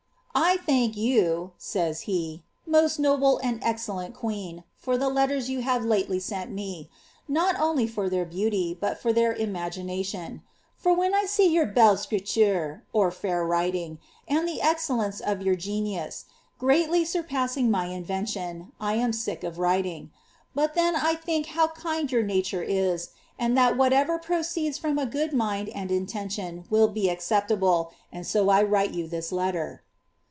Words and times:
"i 0.51 0.55
thank 0.65 0.95
you," 0.95 1.51
saya 1.57 1.93
he, 1.93 2.41
■■ 2.67 2.69
most 2.71 2.99
itotile 2.99 3.41
nail 3.43 3.59
exoellenl 3.61 4.13
queen, 4.13 4.63
for 4.77 4.97
llie 4.97 5.13
letters 5.13 5.49
you 5.49 5.61
have 5.61 5.83
lately 5.83 6.19
sent 6.21 6.49
me; 6.49 6.89
not 7.27 7.59
only 7.59 7.87
Tor 7.87 8.09
their 8.09 8.25
beauiVi 8.25 8.79
but 8.79 8.97
for 8.99 9.11
their 9.11 9.33
imagination. 9.33 10.41
For 10.77 10.95
wlien 10.95 11.11
1 11.11 11.27
see 11.27 11.53
yuur 11.53 11.73
belle 11.73 11.97
icri 11.97 12.23
twe 12.81 13.11
(fair 13.13 13.45
writing), 13.45 13.99
and 14.25 14.47
the 14.47 14.61
excellence 14.61 15.19
of 15.19 15.39
yonr 15.39 15.57
geniu«, 15.57 16.23
greatly 16.57 17.03
surpaM 17.03 17.57
ing 17.57 17.69
my 17.71 17.87
invention, 17.87 18.71
I 18.79 18.95
am 18.95 19.11
sick 19.11 19.43
of 19.43 19.59
writing. 19.59 20.11
Bnl, 20.55 20.73
then, 20.73 20.95
I 20.95 21.15
think 21.15 21.47
how 21.47 21.67
kind 21.69 22.07
jour 22.07 22.23
nature 22.23 22.63
is, 22.63 23.09
and 23.37 23.57
that 23.57 23.77
whatever 23.77 24.17
proceeds 24.17 24.77
from 24.77 24.97
a 24.97 25.05
gaoil 25.07 25.33
mind 25.33 25.67
and 25.69 25.89
inien 25.89 26.39
Oon 26.41 26.63
will 26.69 26.87
be 26.87 27.09
acceptable; 27.09 27.91
and 28.13 28.25
so 28.25 28.47
I 28.49 28.63
write 28.63 28.91
you 28.93 29.07
this 29.07 29.33
letter.'" 29.33 29.83